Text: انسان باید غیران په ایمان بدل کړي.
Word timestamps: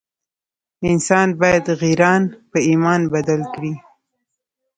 انسان 0.91 1.27
باید 1.41 1.65
غیران 1.81 2.21
په 2.51 2.57
ایمان 2.69 3.01
بدل 3.13 3.41
کړي. 3.53 3.73